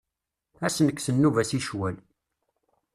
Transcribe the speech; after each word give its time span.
Ad 0.65 0.71
s 0.75 0.77
nekkes 0.81 1.07
nnuba-s 1.11 1.51
i 1.57 1.59
ccwal. 1.63 1.95